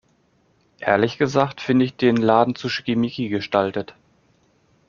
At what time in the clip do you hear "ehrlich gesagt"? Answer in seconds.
0.79-1.61